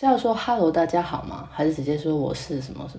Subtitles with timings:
[0.00, 1.46] 是要说 “hello，大家好”吗？
[1.52, 2.98] 还是直接说我是什么什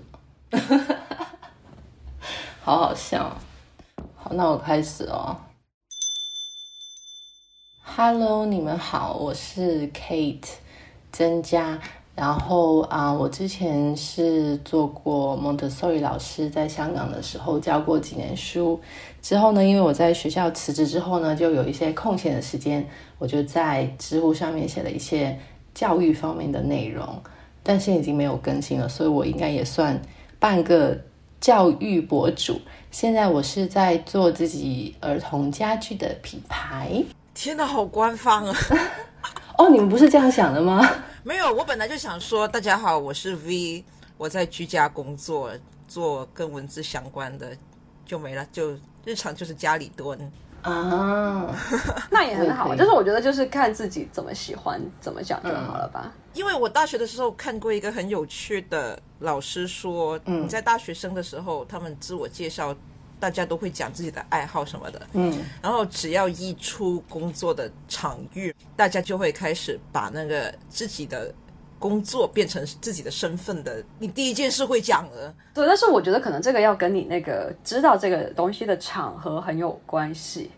[0.51, 0.95] 么？
[2.61, 3.35] 好好笑。
[4.15, 5.35] 好，那我开始哦。
[7.83, 10.47] Hello，你们好，我是 Kate
[11.11, 11.79] 曾佳。
[12.15, 18.79] 然后啊，我之前是做过 Montessori 老师，在香港的时候教过几年书。
[19.23, 22.87] 之后呢，因为我在学校辞职之后呢，就有一些空闲的时间，
[23.17, 25.39] 我就在知乎上面写了一些
[25.73, 27.21] 教育方面的内容，
[27.63, 29.99] 但现在已经没有更新了，所以我应该也算
[30.39, 30.99] 半个
[31.39, 32.59] 教育博主。
[32.91, 37.03] 现在我是在做自己儿童家具的品牌。
[37.33, 38.55] 天哪，好官方啊！
[39.57, 40.87] 哦，你们不是这样想的吗？
[41.23, 43.83] 没有，我本来就想说，大家好，我是 V，
[44.17, 45.51] 我在居家工作，
[45.87, 47.55] 做跟文字相关的，
[48.05, 48.75] 就没了，就
[49.05, 50.19] 日常就是家里蹲
[50.61, 51.55] 啊，
[52.09, 56.11] 那也很好，就是我觉得就是看自己怎么喜欢，怎么讲就好了吧。
[56.33, 62.75] 因为我大学的时候看过一个很有趣的老师说，你在大学生的时候，他们自我介绍。
[63.19, 71.31] 大家都会讲自己的爱好什么的，嗯，然后只要一出工作的场域，大家就会开始把那个自己的
[71.77, 73.83] 工作变成自己的身份的。
[73.99, 75.67] 你第一件事会讲的，对。
[75.67, 80.49] 但是我觉得可能这个要跟你那个知道这个东西的场合很有关系。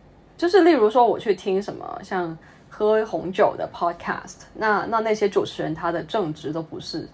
[0.44, 2.38] 就是例如说，我去听什么像
[2.70, 7.08] 喝红酒的 podcast，那那那些主持人他的正职都不是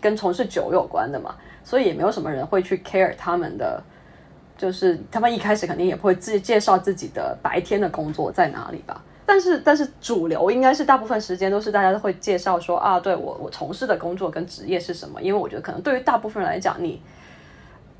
[0.00, 3.82] 跟从事酒有关的嘛，所以也没有什么人会去 care 他们的。
[4.56, 17.02] 就是他们一开始肯定也不会自介绍自己的白天的工作在哪里吧，但是但是主流应该是大部分时间都是大家都会介绍说啊，对我我从事的工作跟职业是什么，因为我觉得可能对于大部分人来讲，你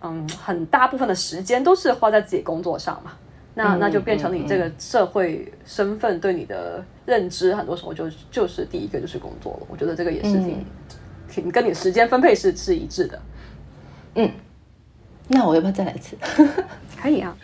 [0.01, 3.13] 嗯很大部分的时间都是花在自己工作上嘛，
[3.59, 9.67] 那那就变成你这个社会身份对你的认知，很多时候就就是第一个就是工作了。
[9.71, 10.65] 我觉得这个也是挺
[11.27, 13.23] 挺跟你时间分配是是一致的，
[14.17, 14.31] 嗯。
[15.29, 16.17] 那我要不要再来一次？
[17.01, 17.37] 可以啊。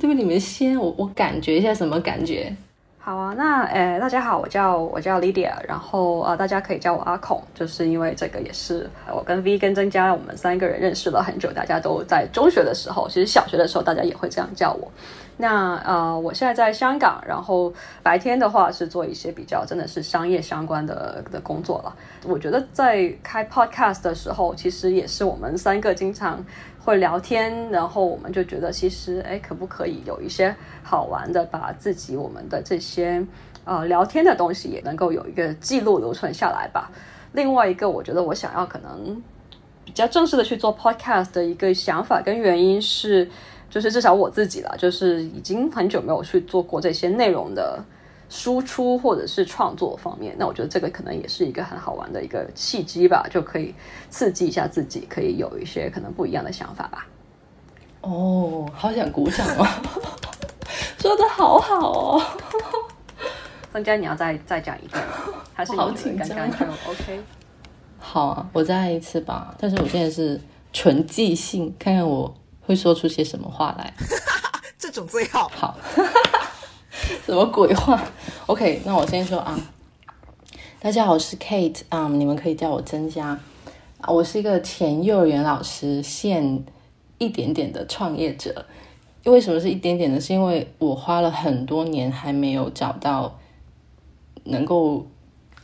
[0.00, 0.14] 对不？
[0.14, 2.56] 你们先，我我感觉一下什么感觉？
[3.04, 14.88] 好啊，那诶，大家好，我叫我叫 Lydia，然后呃，大家可以叫我阿孔，就是因为这个也是我跟 V 跟曾佳，我们三个人认识了很久，大家都在中学的时候，其实小学的时候大家也会这样叫我。
[15.42, 21.92] 那呃，我现在在香港，然后白天的话是做一些比较真的是商业相关的的工作了。
[22.24, 26.38] 我觉得在开 podcast 的时候，其实也是我们三个经常
[26.78, 30.54] 会聊天，然后我们就觉得其实哎，可不可以有一些
[30.84, 33.26] 好玩的，把自己我们的这些
[33.64, 36.88] 呃聊天的东西也能够有一个记录留存下来吧。
[37.32, 39.20] 另外一个，我觉得我想要可能
[39.84, 43.28] 比较正式的去做 podcast 的一个想法跟原因是。
[43.72, 47.82] 就是至少我自己了，就是已经很久没有去做过这些内容的
[48.28, 50.36] 输出或者是创作方面。
[50.38, 53.74] 那我觉得这个可能也是一个很好玩的一个契机吧，就可以
[54.10, 57.08] 刺激一下自己，可以有一些可能不一样的想法吧。
[58.02, 59.66] 哦，好想鼓掌哦！
[61.00, 62.22] 说的好好哦。
[63.72, 65.02] 增加你要再再讲一遍，
[65.54, 67.18] 还是好紧张就 OK？
[67.98, 69.54] 好啊，我再来一次吧。
[69.58, 70.38] 但是我现在是
[70.74, 72.34] 纯即兴，看看我。
[72.64, 73.92] 会说出些什么话来？
[74.78, 75.50] 这种最好。
[75.54, 75.76] 好，
[77.26, 78.02] 什么鬼话
[78.46, 79.58] ？OK，那我先说啊。
[80.80, 83.40] 大家好，我是 Kate 啊，你们可以叫我曾佳
[84.00, 84.10] 啊。
[84.10, 86.64] 我是一个前幼儿园老师，现
[87.18, 88.66] 一点点的创业者。
[89.24, 90.20] 为什么是一点点呢？
[90.20, 93.38] 是因为我花了很多年还没有找到
[94.44, 95.06] 能够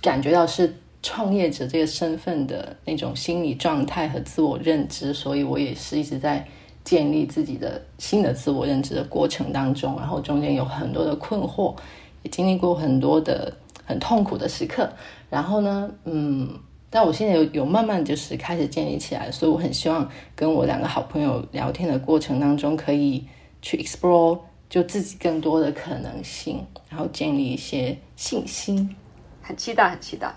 [0.00, 6.48] 感觉到是创业者这个身份的那种心理状态和自我认知，所以我也是一直在。
[6.88, 11.76] 建立自己的新的自我认知的过程当中，然后中间有很多的困惑，
[12.22, 13.54] 也经历过很多的
[13.84, 14.90] 很痛苦的时刻。
[15.28, 16.48] 然后呢，嗯，
[16.88, 23.22] 但我现在有有慢慢就是开始建立起来，所以我很希望跟我两个好朋友聊天的过程当中，可以
[23.60, 24.38] 去 explore
[24.70, 28.96] 就自己更多的可能性，然后建立一些信心。
[29.42, 30.34] 很期待，很期待。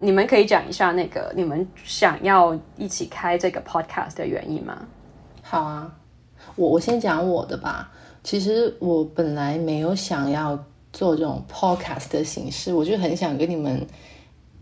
[0.00, 4.86] 你们可以讲一下那个你们想要一起开这个 podcast 的原因吗？
[5.42, 5.92] 好啊，
[6.54, 7.90] 我我先讲我的吧。
[8.22, 13.84] 其实我本来没有想要做这种 podcast 的形式，我就很想跟你们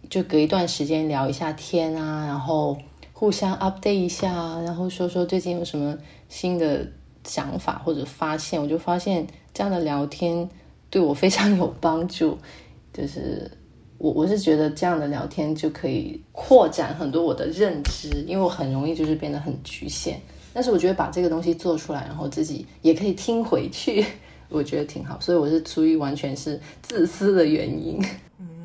[0.09, 2.79] 就隔一段时间聊一下天啊，然后
[3.12, 5.99] 互相 update 一下，然后说说最近有什么
[6.31, 6.87] 新的
[7.25, 8.62] 想法或者发现。
[8.62, 10.49] 我就发现这样的聊天
[10.88, 12.38] 对我非常有帮助，
[12.91, 13.50] 就是。
[13.99, 20.21] 我我是觉得这样的聊天就可以扩展很多我的认知，因为我很容易就是变得很局限。
[20.53, 24.05] 但是我觉得把这个东西做出来，然后自己也可以听回去，
[24.49, 28.01] 我觉得挺好，所以我是出于完全是自私的原因。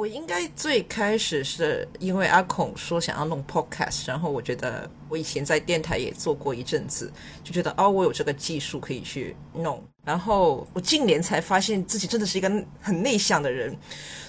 [0.00, 7.12] 我应该最开始是因为阿孔说想要弄 podcast，然后我觉得我以前在电台也做过一阵子，
[7.44, 9.84] 就觉得哦，我有这个技术可以去弄。
[10.02, 12.50] 然后我近年才发现自己真的是一个
[12.80, 13.76] 很内向的人，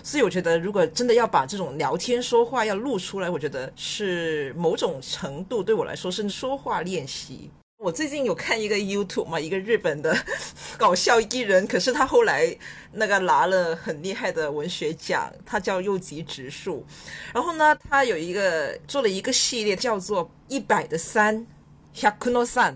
[0.03, 7.50] 所以我觉得如果真的要把这种聊天说话要录出来，我觉得是某种程度对我来说是说话练习。
[7.81, 10.16] 我最近有看一个 YouTube 嘛，一个日本的
[10.78, 12.56] 搞笑艺人，可是他后来
[12.92, 16.86] 那个拿了很厉害的文学奖，他叫右吉直树。
[17.33, 21.48] 然后呢，他有一个做了一个系列，叫做一百的三
[21.95, 22.75] ，Hyakuno San，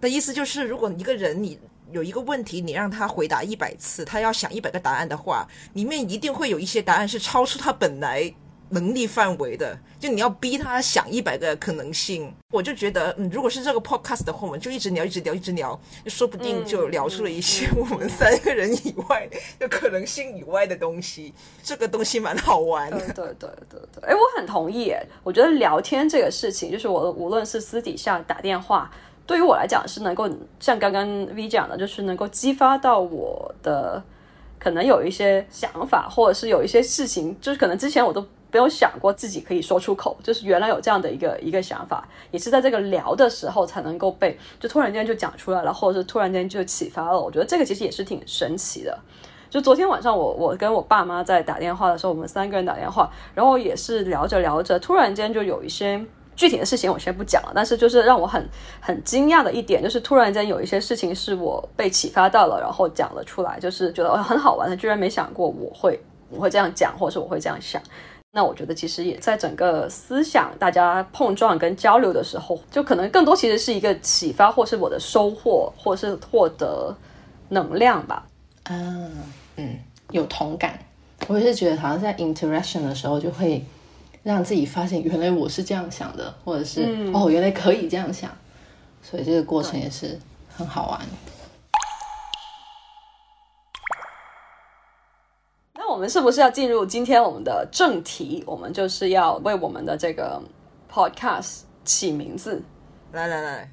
[0.00, 1.58] 的意思就是，如果一个人你
[1.90, 8.32] 有一个问题，你让他回答一百次，他要想一百个答案的话，里面一定会有一些答案是超出他本来。
[8.72, 19.28] 能力范围的，就你要逼他想一百个可能性，我就觉得，嗯，如果是这个 podcast 的话，我们就一直聊，一直聊，一直聊，就说不定就聊出了一些我们三个人以外
[19.58, 21.34] 的可能性以外的东西。
[21.62, 22.98] 这个东西蛮好玩的。
[23.12, 24.88] 对对对对，哎，我很同意。
[24.88, 28.90] 哎，我觉得聊天这个事情，就是我无论是私底下打电话，
[29.26, 30.26] 对于我来讲是能够
[30.58, 34.02] 像刚刚 V 讲的，就是能够激发到我的
[34.58, 38.26] 可能有一些想法，或者是有一些事情，就是可能之前我都。
[38.52, 47.18] 没有想过自己可以说出口，就是原来有这样的一个一个想法，也是在这个聊的时候才能够被，就突然间就讲出来了，或者是突然间就启发了。
[47.18, 48.96] 我觉得这个其实也是挺神奇的。
[49.48, 56.02] 就昨天晚上我我跟我爸妈在打电话的时候，我们三个人打电话，然后也是聊着聊着，突然间就有一些
[56.34, 58.48] 具体的事情我先不讲了，但是就是让我很
[58.80, 67.80] 很惊讶的一点，就是突然间有一些事情是我被启发到了，然后讲了出来，就是觉得很好玩的，居然没想过我会我会这样讲，或者是我会这样想。
[68.34, 76.96] 那我觉得其实也在整个思想大家碰撞跟交流的时候，就可能更多其实是一个启发，或是我的收获，或是获得
[77.50, 78.26] 能量吧。
[78.64, 79.12] 嗯
[79.56, 79.78] 嗯，
[80.10, 80.78] 有同感。
[81.28, 83.62] 我也是觉得好像在 interaction 的时候，就会
[84.22, 88.30] 让自己发现原来我是这样想的，或者是哦原来可以这样想，
[89.02, 90.18] 所以这个过程也是
[90.56, 91.00] 很好玩。
[96.02, 98.42] 们是不是要进入今天我们的正题？
[98.44, 100.42] 我们就是要为我们的这个
[100.92, 102.60] podcast 起名字。
[103.12, 103.70] 来来来，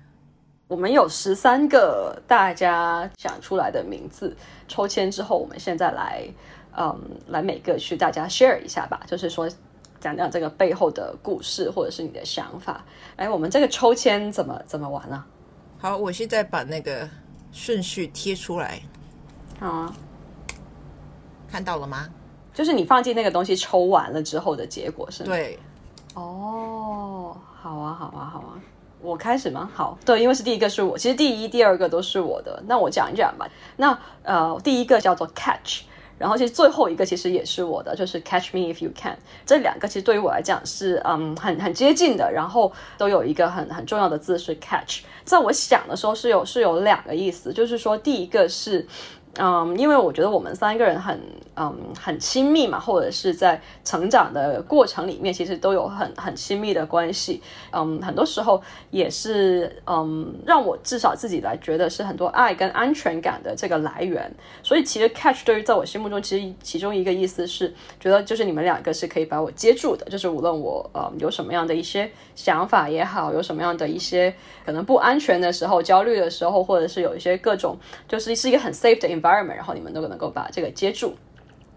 [0.68, 4.38] 我们有十三个大家想出来的名字，
[4.68, 6.24] 抽签之后，我们现在来，
[6.78, 6.96] 嗯，
[7.30, 9.02] 来每个去大家 share 一下吧。
[9.08, 9.50] 就是说，
[10.00, 12.86] 讲讲这个背后的故事，或者是你的想法。
[13.16, 15.26] 哎，我们这个抽签怎么怎么玩呢？
[15.80, 17.10] 好，我现在把那个
[17.52, 18.80] 顺序贴出来。
[19.60, 19.96] 好啊。
[21.52, 22.08] 看到了吗？
[22.60, 25.30] 就是你放进那个东西抽完了之后的结果是吗？
[25.30, 25.58] 对。
[26.14, 28.60] 哦，好啊，好啊，好啊。
[29.00, 29.70] 我开始吗？
[29.74, 32.62] 好，对，因为是第一个是我，其实第一、第二个都是我的。
[32.68, 33.48] 那我讲一讲吧。
[33.78, 35.84] 那呃，第一个叫做 catch，
[36.18, 39.18] 然后其实最后一个其实也是我的，就是 catch me if you can。
[39.46, 45.04] 这两个其实对于我来讲是嗯很很接近的，然后都有一个很很重要的字是 catch。
[45.24, 48.86] 在我想的时候是有是有两个意思，就是说第一个是。
[49.38, 51.20] 嗯，因为我觉得我们三个人很
[51.56, 57.42] 嗯很亲密嘛，或者是在成长的过程里面，其实都有很很亲密的关系。
[57.72, 64.30] 嗯，很多时候也是嗯让我至少自己来觉得是很多爱跟安全感的这个来源。
[64.64, 74.34] 所以其实 catch 对于在我心目中，其实其中一个意思是觉得就是你们两个是可以把我接住的，就是无论我呃有什么样的一些想法也好，有什么样的一些
[74.66, 77.78] 可能不安全的时候、焦虑的时候，或者是有一些各种
[78.08, 81.16] 就是是一个很 safe 的 environment，然后你们都能够把这个接住。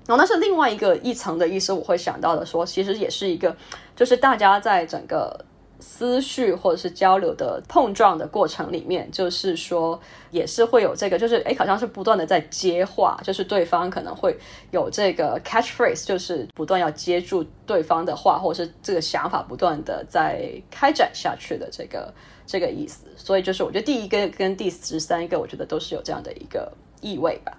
[0.07, 3.57] 然后那是另外一个一层的意思，我会想到的说，其实也是一个，
[3.95, 5.45] 就是大家在整个
[5.79, 10.01] 思绪或者是交流的碰撞的过程里面，就是说
[10.33, 14.37] 也是会有这个，就是哎，好像是不断的在接话，就是对方可能会
[14.73, 22.13] 有这个 catchphrase，就是不断要接住对方的话，或者是这个想法不断的在开展下去的这个
[22.45, 23.07] 这个意思。
[23.17, 27.52] 所以就是我觉得第一个跟第十三个，我觉得都是有这样的一个意味吧。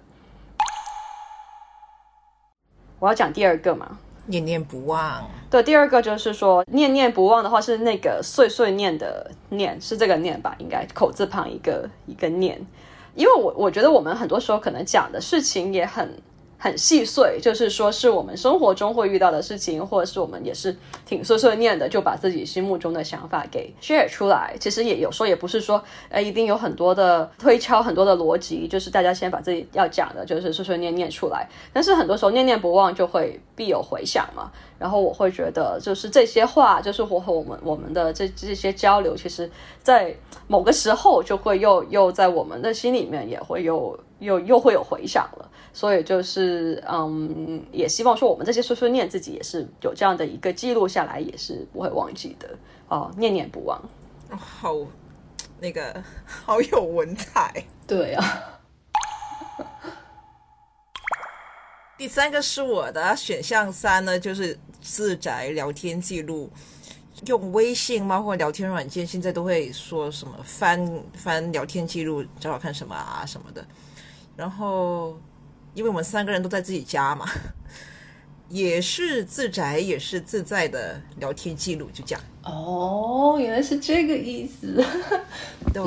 [2.97, 5.29] 我要讲第二个嘛，念念不忘。
[5.51, 10.55] 对，第二个就是说念念不忘的话是那个碎碎念的念，是这个念吧？
[10.57, 12.59] 应该口字旁一个一个念，
[13.13, 16.17] 因为我我觉得我们很多时候可能讲的事情也很
[16.63, 20.73] 很细碎，就是说是我们生活中会遇到的事情，或者是我们也是
[21.05, 24.55] 挺碎碎念的，就把自己心目中的想法给 share 出来。
[24.57, 31.45] 其实也有时候也不是说，呃，一定有很多的推敲，很多的逻辑，就是大家先把自己要讲的，就是碎碎念念出来。
[31.73, 34.49] 但是很多时候念念不忘，就会必有回响嘛。
[34.79, 39.51] 然后我会觉得，就是这些话，就是我和我们我们的这这些交流，其实，
[39.81, 40.15] 在
[40.47, 45.49] 某个时候就会又又在我们的心里面也会有又又会有回响了。
[45.73, 52.47] 所以就是，嗯，也希望说我们这些碎碎念自己也是有这样的一个记录下来，也是不会忘记的
[52.87, 53.81] 哦，念念不忘。
[54.29, 54.75] 好，
[55.59, 57.65] 那个好有文采。
[57.87, 58.23] 对啊。
[61.97, 66.51] 第三个是我的选项三呢，就是自宅聊天记录，
[67.27, 73.65] 用微信包括聊天软件，现在都会说什么翻翻聊天记录，找找看什么啊什么的，
[74.35, 75.17] 然后。
[75.75, 77.25] 因为我们三个人都在自己家嘛，
[78.47, 82.23] 也是自宅，也是自在的聊天记录，就这样。
[82.43, 84.85] 哦，原来是这个意思。
[85.73, 85.83] 对。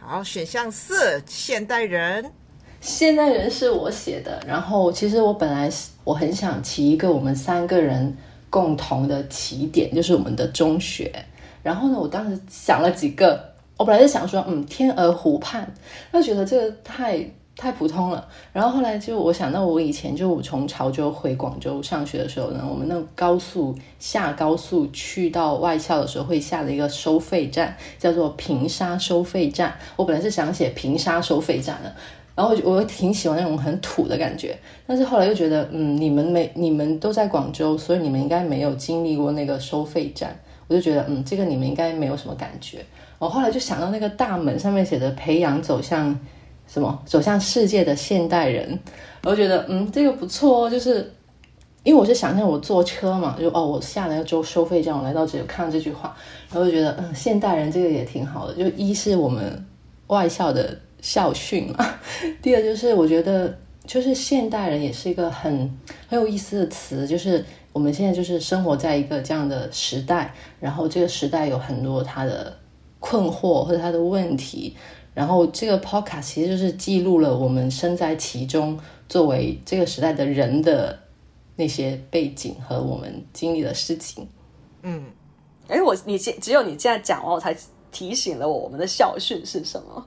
[0.00, 2.32] 好，选项四，现代人。
[2.80, 5.70] 现代人是我写的，然后其实我本来
[6.02, 8.16] 我很想提一个我们三个人
[8.48, 11.26] 共同的起点，就是我们的中学。
[11.62, 13.52] 然后呢，我当时想了几个。
[13.76, 15.72] 我本来是想说，嗯，天鹅湖畔，
[16.12, 18.26] 就觉得这个太太普通了。
[18.52, 29.76] 然后后来就我想到，我以前就从潮州回广州上学的时候呢，我们那高速下高速去到外校的时候，会下的一个收费站叫做平沙收费站。
[29.96, 31.92] 我本来是想写平沙收费站的，
[32.36, 34.56] 然后我我挺喜欢那种很土的感觉。
[34.86, 40.38] 但是后来又觉得，嗯，你们没你们都在广州，所以你们应该没有经历过那个收费站。
[40.68, 42.84] 我就觉得，嗯，这个你们应该没有什么感觉。
[43.18, 46.18] 我后来就想到那个大门上面写的“培养走向
[46.66, 48.78] 什么走向世界的现代人”，
[49.24, 51.12] 我就觉得嗯这个不错哦，就是
[51.82, 56.14] 因为我是想象我坐车嘛，就哦我下了个州收费站，我来到这里看到这句话，
[56.50, 59.64] 然后就觉得嗯现代人这个也挺好的，就一是我们
[60.08, 61.94] 外校的校训嘛，
[62.42, 63.56] 第二就是我觉得
[63.86, 65.70] 就是现代人也是一个很
[66.08, 67.44] 很有意思的词，就是
[67.74, 72.56] 我们现在就是生活在一个这样的时代，然后这个时代有很多它的。
[73.06, 74.74] 困惑或者他的问题，
[75.12, 80.98] 然后这个 podcast 其实就是记录了我们身在其中，作为这个时代的人的
[81.56, 84.26] 那些背景和我们经历的事情。
[84.80, 85.04] 嗯，
[85.68, 87.54] 哎，我你只只有你这样讲完，我才
[87.92, 90.06] 提醒了我，我们的校训是什么？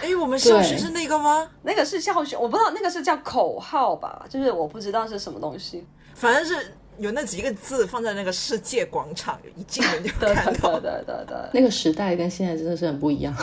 [0.00, 1.50] 哎，我们校训是那个吗？
[1.62, 4.24] 那个是校训，我不知道那个是叫口号吧？
[4.30, 5.84] 就是我不知道是什么东西，
[6.14, 6.72] 反正是。
[6.96, 10.78] 有那几个字放在那个世界广场，一进门就看到。
[10.78, 13.34] 对对对对，那个时代跟现在真的是很不一样。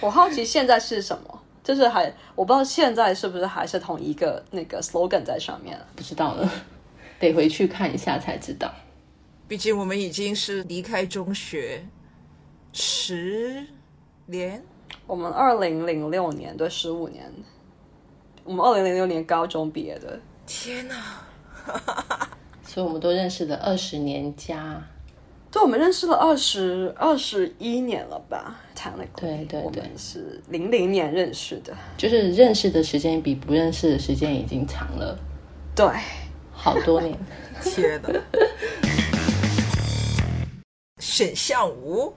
[0.00, 6.48] 我好奇现在是什么，就是还我不知道现在是不是还是同一个那个 slogan 在上面，不知道了，
[7.18, 8.72] 得回去看一下才知道。
[9.48, 11.84] 毕竟我们已经是离开中学
[12.72, 13.66] 十
[14.26, 14.62] 年，
[15.08, 17.28] 我们二零零六年对十五年，
[18.44, 20.20] 我们二零零六年高中毕业的。
[20.46, 20.94] 天哪！
[22.64, 24.82] 所以，我们都认识了二十年加，
[25.50, 28.58] 对，我们认识了二十二十一年了吧？
[28.74, 35.18] 谈了，对对对，是零零年认识的，就是认识的时间比不认识的时间已经长了，
[35.76, 35.86] 对，
[36.52, 37.16] 好多年。
[37.62, 38.08] 天哪！
[40.98, 42.12] 选项五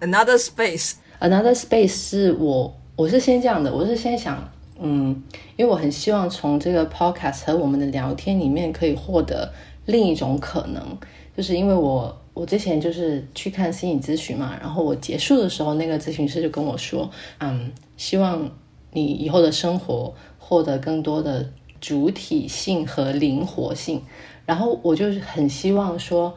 [0.00, 4.48] ，Another Space，Another Space 是我，我是先这样的，我是先想。
[4.78, 5.22] 嗯，
[5.56, 9.52] 因为我很希望从这个 podcast 和我们的聊天里面可以获得
[9.86, 10.98] 另一种可能，
[11.36, 18.50] 就是因为我我之前就是去看心理咨询嘛，然后我结束的时候，那个咨询师就跟我说，嗯，希望
[18.92, 24.02] 你以后的生活获得更多的主体性和灵活性，
[24.44, 26.34] 然后我就很希望说，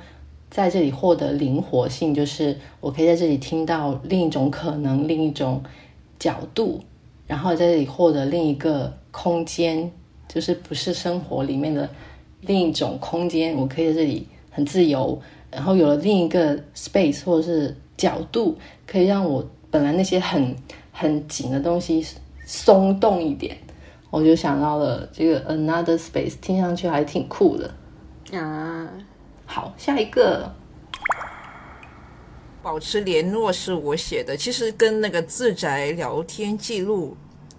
[0.50, 5.62] 在这里获得灵活性，就是我可以在这里听到另一种可能，另一种
[6.18, 6.82] 角度。
[7.30, 9.92] 然后在这里获得另一个空间，
[10.28, 11.88] 就是不是生活里面的
[12.42, 15.22] 另一种空间，我可以在这里很自由。
[15.52, 18.58] 然后有了另一个 space 或者是角度，
[18.88, 20.56] 可以让我本来那些很
[20.92, 22.04] 很紧的东西
[22.48, 23.56] 松动一点。
[24.10, 27.72] 我就想到了这个 another space，听上去还挺酷的
[28.38, 28.90] 啊。
[29.46, 30.52] 好，下一个。
[32.70, 37.18] 保持联络是我写的，其实跟那个自宅聊天记录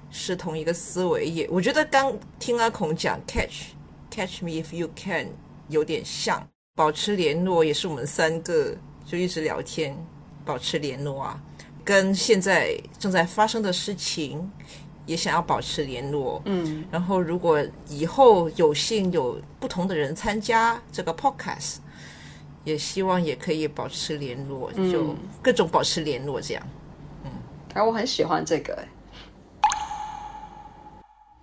[0.09, 1.27] 是同一个思维。
[1.27, 3.73] 也我觉得刚听阿孔讲 catch
[4.09, 5.27] catch me if you can
[5.67, 8.73] 有点像保持联络，也是我们三个
[9.05, 9.99] 就一直聊天，
[10.45, 11.43] 保持联络啊，
[11.85, 14.49] 跟现在正在发生的事情
[15.07, 16.41] 也想要保持联络。
[16.45, 21.79] 嗯，然后如果以后有幸有不同的人参加这个 podcast，
[22.65, 26.63] 也希望也可以保持联络，就各种保持联络这样。
[27.25, 27.31] 嗯，
[27.75, 28.79] 哎，我很喜欢这个。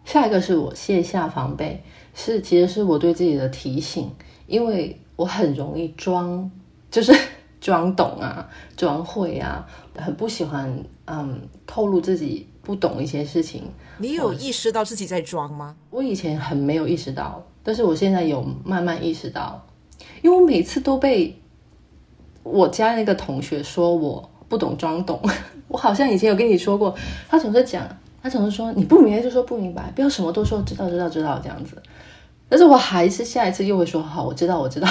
[0.06, 1.84] 下一个是我卸下防备，
[2.14, 6.50] 是其实是我对自己的提醒，因为我很容易装，
[6.90, 7.14] 就是
[7.60, 13.64] 装懂啊，装会啊，很不喜欢嗯透露自己不懂一些事情。
[13.98, 15.76] 你有意识到自己在装吗？
[15.90, 19.67] 我以前很没有意识到，但是我现在有慢慢意识到，
[20.22, 21.36] 因为我每次都被
[22.44, 25.20] 我家那个同学说我不懂装懂，
[25.68, 26.96] 我好像以前有跟你说过，
[27.28, 27.88] 他总是讲。
[28.20, 31.82] 他总是说你不明白就说不明白，不要什么都说知道知道知道这样子。
[32.50, 34.88] 但是我还是下一次又会说好，我知道我知道。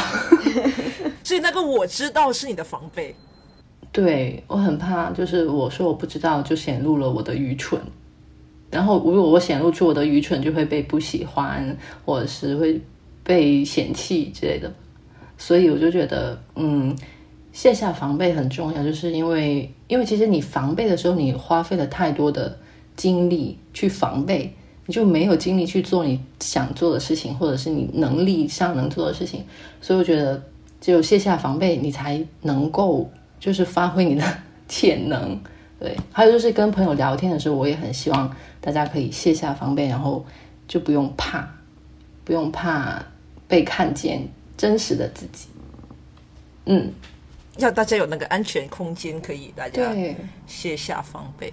[1.22, 3.14] 所以那个我知道是你的防备。
[3.92, 7.78] 对我很怕，就是我说我不知道，就显露了我的愚蠢。
[8.70, 12.80] 然后如果我显露出我的愚蠢，就会被不喜欢，或者是会
[13.22, 14.72] 被嫌弃之类的。
[15.38, 16.96] 所以我就觉得，嗯，
[17.52, 22.58] 卸下防备很重要，就是因为因为其实你防备的时候，你花费了太多的。
[22.96, 24.50] 精力去防备，
[24.86, 29.44] 你就没有精力去做你想做的事情，或者是你能力上能做的事情。
[29.82, 30.42] 所以我觉得，
[30.80, 34.24] 只有卸下防备，你才能够就是发挥你的
[34.66, 35.38] 潜能。
[35.78, 40.24] 对，还有就是跟朋友聊天的时候，我也很希望大家可以卸下防备，然后
[40.66, 41.46] 就不用怕，
[42.24, 43.04] 不用怕
[43.46, 45.48] 被看见真实的自己。
[46.66, 46.92] 嗯，
[47.58, 49.92] 要大家有那个安全空间，可以大家
[50.46, 51.52] 卸下防备。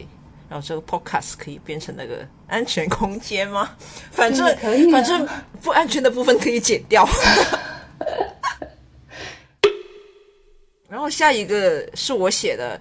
[0.49, 3.75] 然后这个 podcast 可以变成那个安全空间吗？
[4.11, 4.45] 反正
[4.91, 5.27] 反正
[5.61, 7.07] 不安全的部分可以剪掉。
[10.89, 12.79] 然后下一个是我写的，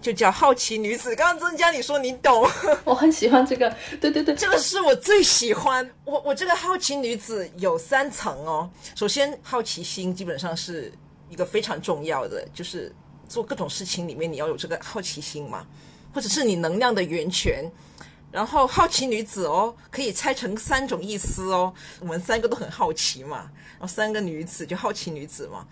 [0.00, 1.14] 就叫好奇女子。
[1.16, 2.46] 刚刚增加你说你懂，
[2.84, 3.74] 我很喜欢这个。
[4.00, 5.88] 对对对，这个是我最喜欢。
[6.04, 8.70] 我我这个好奇女子有三层哦。
[8.94, 10.92] 首先，好奇心基本上是
[11.28, 12.94] 一个非常重要的，就是
[13.28, 15.66] 做各种事情里面你要有这个好奇心嘛。
[16.10, 17.70] 或者是你能量的源泉，
[18.32, 21.72] 然后好奇女子哦，可以拆成三种意思哦。
[22.00, 25.66] 我们三个都很好奇嘛，然后三个女子就好奇女子嘛。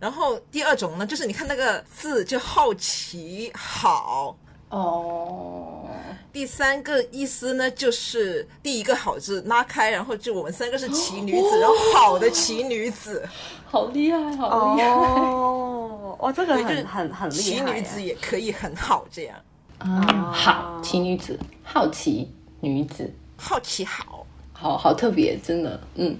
[0.00, 4.34] 然后第二种呢，就是你看那个字就好奇好
[4.70, 5.86] 哦。
[6.32, 13.28] 第三个意思呢，就是第一个好字拉开，然后就我们三个是奇女子，然后好的奇女子，
[13.66, 16.16] 好厉害，好厉害哦！
[16.20, 19.36] 哇，这个很很很厉害，奇女子也可以很好这样。
[19.78, 26.16] 啊，好奇女子，好奇女子，好奇好，好好特别，真的，嗯。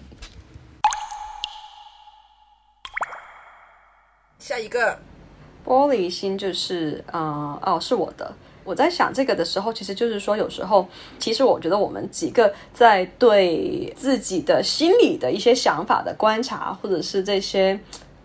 [4.50, 4.98] 下一个
[5.64, 8.34] 玻璃心就是，呃，哦，是我的。
[8.64, 10.88] 我在想这个的时候，其实就是说，有时候，
[11.20, 17.78] 其实我觉得我们几个在对自己的心理的一些想法的观察，或者是这些。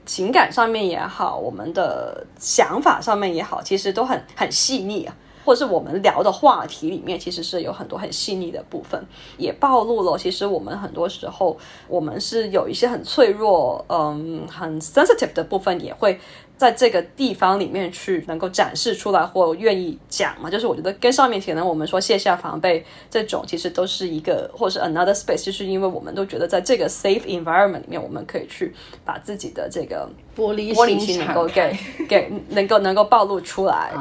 [0.08, 5.16] 情感上面也好，我们的想法上面也好，其实都很很细腻啊。
[5.46, 9.02] 或者是我们聊的话题里面，其实是有很多很细腻的部分，
[9.38, 16.20] 也暴露了其实我们很多时候，我们是有一些很脆弱，嗯，很 sensitive 的部分，也会。
[16.58, 22.82] 在这个地方里面去能够展示出来或愿意讲嘛，就是我觉得跟上面可能我们说卸下防备
[23.12, 31.78] 这种，其实都是一个或是 another space，就是因为我们都觉得在这个 safe environment 里面，我们可以去把自己的这个玻璃玻璃心能够给
[32.08, 33.92] 给能够能够暴露出来。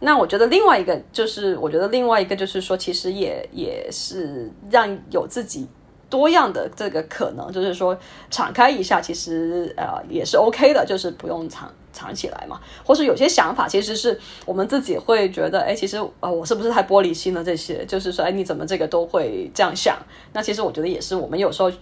[0.00, 5.66] 那我觉得另外一个就是，我觉得另外一个就是说，其实也也是让有自己。
[6.08, 7.98] 多样的这个可能，就是说
[8.30, 12.60] 敞开一下，其实呃也是 OK 的，就是不用藏藏起来嘛。
[12.84, 17.42] 或是有些想法，其实是我们自己会觉得，哎，其实呃我是不是太玻璃心了？
[17.42, 19.98] 这些就是说，哎，你怎么这个都会这样想？
[20.32, 21.72] 那其实我觉得也是，我们有时候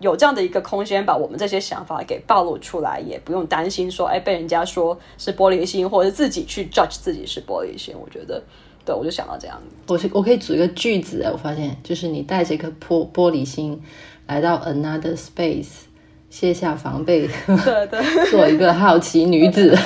[0.00, 7.94] 有这样的一个空间，把我们这些想法给暴露出来，也不用担心说，哎，被人家说是玻璃心，或者自己去 judge 自己是玻璃心。
[7.96, 8.42] 我觉得。
[8.82, 9.60] 对，我就想到这样。
[9.86, 13.78] 我是我可以组一个句子我发现就是你带着一颗玻玻璃心
[14.26, 15.82] 来到 another space，
[16.30, 18.00] 卸下防备，对对，
[18.32, 19.76] 做一个好奇女子，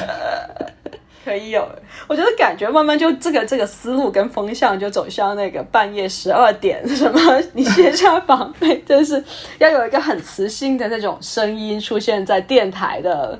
[1.24, 1.66] 可以有。
[2.06, 9.22] 我觉得感觉慢慢就这个这个思路跟风向就走向那个半夜十二点什么，你卸下防备，就是
[9.58, 13.38] 要有一个很磁性的那种声音出现在电台的，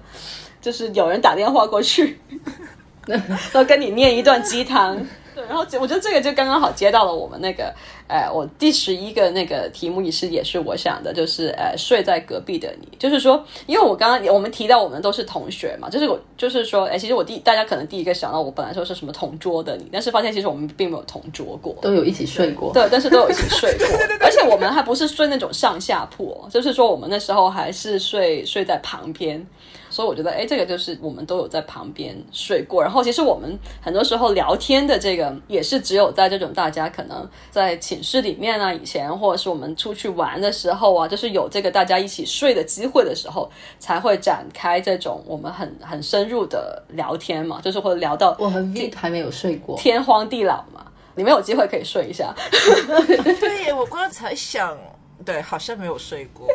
[0.61, 2.19] 就是有人打电话过去，
[3.07, 4.97] 然后跟你念一段鸡汤。
[5.35, 7.75] 对，然后我觉得这个就刚刚好接到了我们那个，
[8.07, 23.87] 呃，我第十一个那个题目也是也是我想的，就是呃，睡在隔壁的你，就是说，因为我刚刚我们提到我们都是同学嘛，就是我就是说，哎，其实我第大家可能第一个想到我本来说是什么同桌的你，但是发现其实我们并没有同桌过，都有一起睡过，对，但是都有一起睡过，
[24.21, 29.45] 而且我们还不是睡那种上下铺，就是说我们那时候还是睡睡在旁边。
[29.95, 32.83] 所以我觉得，哎，这个就是我们都有在旁边睡过。
[32.83, 47.61] 然后，其实我们很多时候聊天的这个，也是只有在这种大家可能在寝室里面啊，以前或者是我们出去玩的时候啊，就是有这个大家一起睡的机会的时候，才会展开这种我们很很深入的聊天嘛。
[47.63, 52.35] 就是会聊到我们 V 还没有睡过，天荒地老嘛，你们有机会可以睡一下。
[53.41, 54.77] 对，我刚才想，
[55.25, 56.49] 对，好像没有睡过，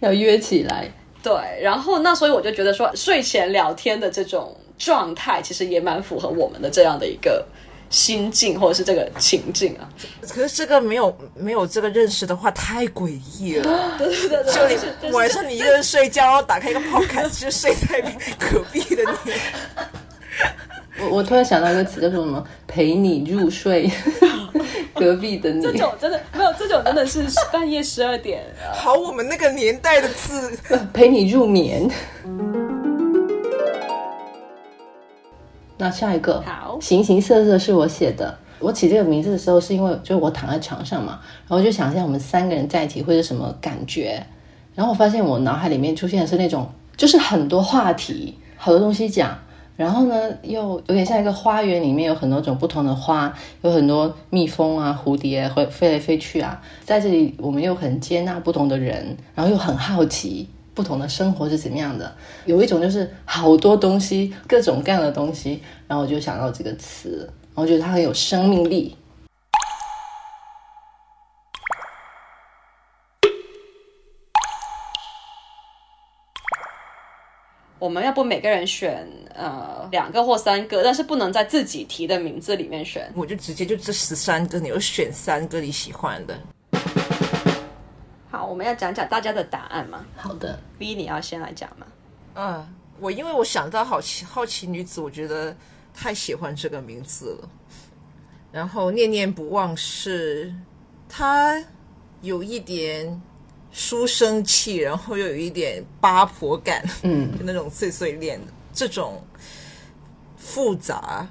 [0.00, 0.90] 要约起来。
[1.22, 1.32] 对，
[1.62, 7.44] 然后那所以我就觉得说，睡前聊天的这种状态，其实也蛮符合我们的这样的一个
[7.90, 9.88] 心境，或者是这个情境啊。
[10.28, 13.94] 可是这个没有没有这个认识的话，太诡异了。
[13.98, 18.00] 对对对，就你晚上你一个人睡觉，然后打开一个 podcast，就睡在
[18.38, 19.32] 隔壁的你。
[21.00, 22.44] 我我突然想到一个词，叫做什么？
[22.66, 23.90] 陪你入睡。
[25.00, 28.42] 隔壁的你，这种真的没有，这种真的是 半夜十二点。
[28.74, 30.58] 好，我们那个年代的字，
[30.92, 31.90] 陪你入眠。
[35.78, 38.38] 那下一个，好，形形色色是我写的。
[38.58, 44.24] 我起这个名字的时候，是因为就是我躺在床上嘛，然后就想象我们三个人在一起会是什么感觉。
[44.74, 49.36] 然后我发现我脑海里面出现的是那种，就是很多话题，好多东西讲。
[49.76, 53.32] 然后呢，又有点像一个花园，里面有很多种不同的花，
[53.62, 56.62] 有很多蜜蜂啊、蝴蝶会飞来飞去啊。
[56.84, 62.12] 在这里，我们又很接纳不同的人，然后又很好奇不同的生活是怎么样的。
[62.44, 68.96] 有一种就是好多东西，各种各样的东西，然后我就想到这个词，然后觉得它很有生命力。
[77.82, 83.12] 我们要不每个人选呃两个或三个，但是不能在自己提的名字里面选。
[83.12, 86.38] 我就直接就这十三个，你就选三个你喜欢的。
[88.30, 90.06] 好，我们要讲讲大家的答案嘛？
[90.14, 91.86] 好的，B 你要先来讲吗？
[92.36, 95.52] 嗯，我因为我想到好奇好奇女子，我觉得
[95.92, 97.48] 太喜欢这个名字了。
[98.52, 100.54] 然后念念不忘是
[101.08, 101.60] 它
[102.20, 103.20] 有一点。
[103.72, 109.24] 书生气，然后又有一点八婆感，嗯，就那种碎碎念的这种
[110.36, 111.26] 复杂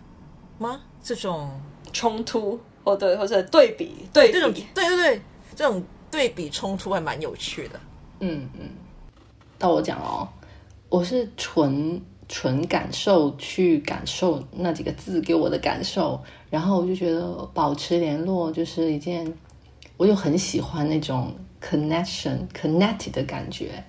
[0.58, 0.82] 吗？
[1.04, 1.52] 这种
[1.94, 5.22] 冲突，或对，或者对比，对这种，对对对，
[5.56, 7.80] 这种对比冲突还蛮有趣的。
[8.22, 8.70] 嗯嗯，
[9.60, 10.28] 到我讲哦，
[10.90, 19.32] 我是纯纯感受去感受那几个字给我的感受，然后我就觉得保持联络就是一件，
[19.96, 21.32] 我就很喜欢那种。
[21.62, 23.84] Connection connected 的感觉，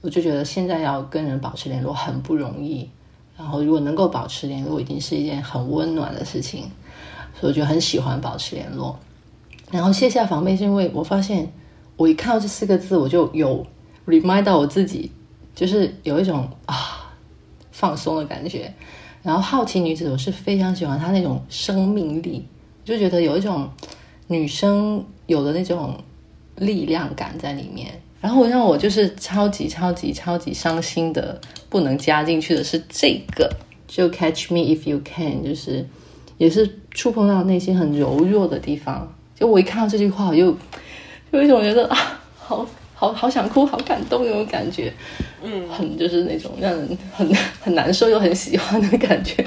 [0.00, 2.88] 我就觉得现在要跟人保持联络很不容易。
[3.36, 6.70] 然后如果能够保持联络，已经是一件很温暖的事情，
[7.38, 8.98] 所以我就很喜欢保持联络。
[9.70, 11.50] 然后卸下防备，是因为我发现
[11.96, 13.66] 我一看到这四个字，我就有
[14.06, 15.10] remind 到我自己，
[15.54, 17.12] 就是有一种啊
[17.72, 18.72] 放松的感觉。
[19.22, 22.46] 然后好奇女子，我是非常喜欢她那种生命力，
[22.84, 23.68] 就觉得有一种
[24.28, 25.98] 女生有的那种。
[26.56, 33.50] 力量感在里面，然后让我就是超级超级超级伤心的，不能加进去的是这个，
[33.88, 35.86] 就 Catch Me If You Can，就是
[36.38, 39.12] 也是触碰到内心很柔弱的地方。
[39.34, 40.56] 就我一看到这句话，我就
[41.32, 44.92] 有一种觉得啊，好好好想哭，好感动那种感觉，
[45.42, 49.44] 嗯，很就是那种让人很很难受又很喜欢的感觉。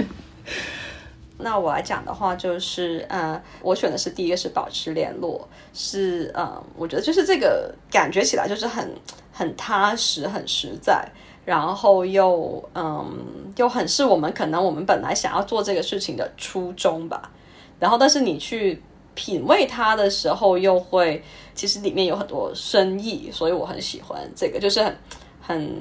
[1.46, 8.92] 那我来讲的话，就是呃，我选的是第一个是保持联络，是呃，我觉得就是这个感觉起来就是很
[9.32, 11.08] 很踏实、很实在，
[11.46, 17.32] 然后又嗯又很是我们可能我们本来想要做这个事情的初衷吧。
[17.80, 18.82] 然后，但是你去
[19.14, 24.98] 品味它的时候，又会其实里面有很多深意，所以我很喜欢这个，就是很
[25.40, 25.72] 很。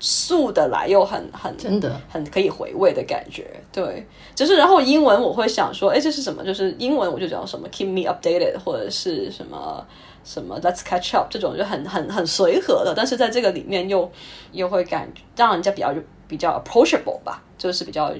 [0.00, 6.44] 素的来又很很真的很可以回味的感觉，对，就是然后英文我会想说，哎，这是什么？
[6.44, 9.86] 就是英文我就讲什么 keep me updated 或者是什么
[10.24, 14.10] 什么 let's catch up 这种就很很很随和的，但是在这个里面又
[14.52, 15.94] 又会感让人家比较
[16.28, 18.12] 比较 approachable 吧，就是比较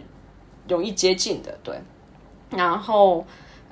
[0.69, 1.79] 容易接近的，对，
[2.51, 3.25] 然后。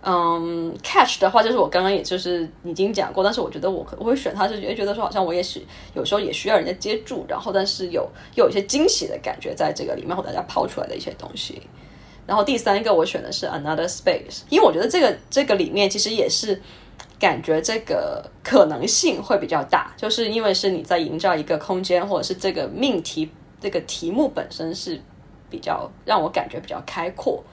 [0.05, 5.63] 嗯，catch 的话就是我刚刚也就是已经讲过，但是我觉得我我会选它是觉得觉得说好像我也是
[5.95, 11.63] 有时候也需要人家接住，然后但是有又有一些惊喜的感觉在这个里面，或大家抛出来的一些东西。
[12.27, 16.61] 然后第三个我选的是 Another Space，因为我觉得这个这个里面其实也是
[17.21, 25.01] 感觉这个可能性会比较大，就是因为是你在营造一个空间，或者是这个命题这个题目本身是
[25.49, 27.45] 比较让我感觉比较开阔。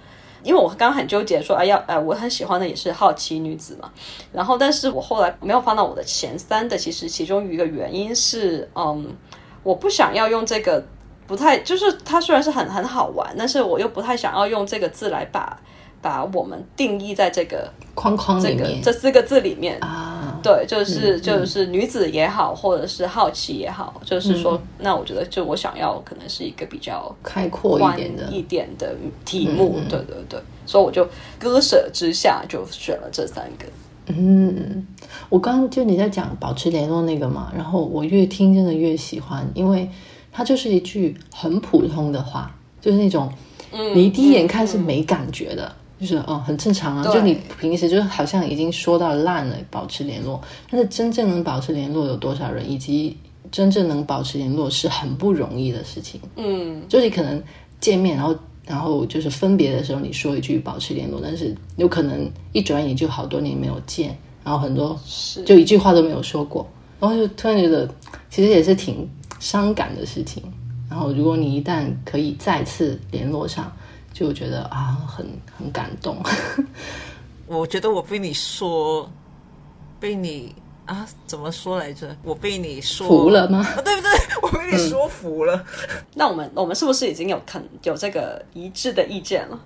[0.43, 3.91] 因为我刚很纠结说，哎呀，呃，我很喜欢的也是好奇女子嘛，
[4.31, 9.15] 然后但是我后来没有放到我的前三的，其实其中一个原因是，嗯，
[9.63, 10.83] 我不想要用这个，
[11.27, 15.59] 不太就是它虽然是很很好玩，但是我又不太想要用这个字来把
[16.01, 18.81] 把我们定义在这个框框这个里面。
[18.81, 19.77] 这四个字里面。
[19.81, 20.15] 啊。
[20.41, 31.05] 对，就是就是女子也好，或者是好奇也好，就是说，那我觉得就我想要可能是一个比较开阔一点的，一点的题目，对对对，所以我就
[31.37, 33.65] 割舍之下就选了这三个。
[34.07, 34.87] 嗯，
[35.27, 39.89] 我刚刚就你在讲保持联络那个嘛，然后我越听真的越喜欢，因为
[40.31, 43.29] 它就是一句很普通的话，就是那种
[43.93, 53.17] 你第一眼看是没感觉的，就是哦很正常啊，就你平时就好像已经说到烂了，保持联络，但是真正能保持联络有多少人，以及
[53.51, 56.21] 真正能保持联络是很不容易的事情。
[56.37, 57.41] 嗯，就是你可能
[57.81, 58.35] 见面，然后
[58.65, 65.43] 然后就是分别的时候，你说一句保持联络，但是有可能一转眼就好多年没有见，然后很多是。
[65.43, 66.65] 就一句话都没有说过，
[66.99, 67.89] 然后就突然觉得
[68.29, 69.09] 其实也是挺
[69.39, 70.41] 伤感的事情。
[70.89, 73.71] 然后如果你一旦可以再次联络上，
[74.19, 75.25] 就觉得啊很
[75.57, 76.17] 很感动。
[77.47, 79.09] 我觉得我被你说，
[79.99, 80.53] 被你
[80.85, 82.15] 啊怎么说来着？
[82.21, 83.59] 我被你说服了吗？
[83.59, 84.11] 啊，对不对？
[84.43, 85.63] 我被你说服了，
[86.15, 89.59] 那我们我们是不是已经有肯有这个一致的意见了？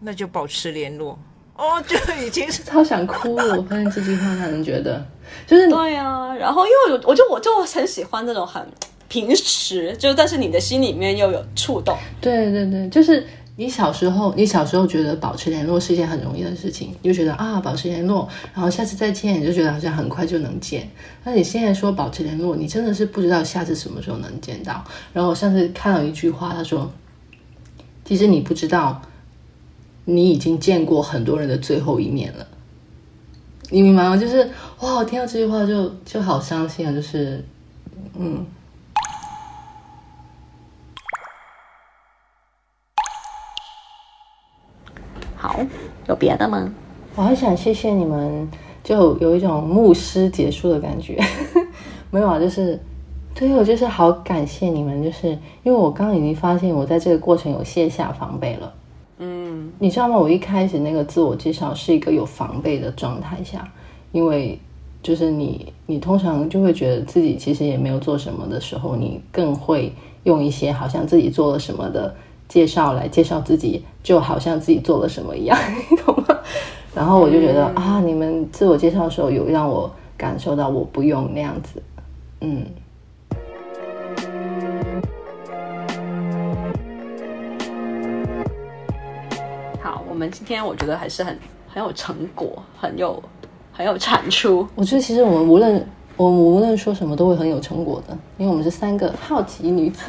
[0.00, 1.18] 那就保持联络。
[1.56, 3.56] 哦，就已经是 超想哭了！
[3.56, 5.04] 我发现这句话让人觉得
[5.46, 8.66] 就是对啊，然后因为我我就我就很喜欢这种很
[9.08, 11.96] 平时，就但是你的心里面又有触动。
[12.20, 20.90] 对对对，就是你小时候，你小时候觉得保持联络是一件很容易的事情，你就觉得啊，保持联络，然后下次再见，你就觉得好像很快就能见。
[21.22, 24.84] 那你现在说保持联络，你真的是不知道下次什么时候能见到。
[25.12, 26.90] 然后我上次看到一句话，他说，
[28.04, 29.00] 其实你不知道，
[30.04, 32.48] 你已经见过很多人的最后一面了。
[33.70, 34.16] 你明白吗？
[34.16, 36.92] 就是哇，我听到这句话就就好伤心啊！
[36.92, 37.44] 就是，
[38.18, 38.44] 嗯，
[45.36, 45.58] 好，
[46.06, 46.72] 有别的吗？
[47.16, 48.48] 我很想谢谢你们，
[48.82, 51.18] 就有一种牧师结束的感觉。
[52.10, 52.78] 没有啊，就是
[53.34, 55.28] 对我就是好感谢你们，就是
[55.62, 58.72] 因为我刚刚已经发现我在这个过程有卸下防备了。
[59.18, 60.16] 嗯，你知道吗？
[60.16, 63.66] 我一开始那个自我介绍是一个有防备的状态下，
[64.12, 64.58] 因为
[65.02, 69.92] 就是你，你通常就会觉得自己其实也没有做什么的时候，你更会
[70.24, 72.14] 用一些好像自己做了什么的
[72.48, 75.58] 介绍来介绍自己，就好像自己做了什么一样，
[75.90, 76.38] 你懂吗？
[76.94, 81.82] 然后我就觉得、啊，你们自我介绍的时候有让我感受到我不用那样子，
[82.40, 82.64] 嗯。
[89.82, 91.36] 好，我们今天我觉得还是很
[91.68, 93.20] 很有成果，很有
[93.72, 94.66] 很有产出。
[94.76, 95.84] 我觉得其实我们无论
[96.16, 100.04] 我们无论说什么都会很有成果的，因为我们是三个好奇女子。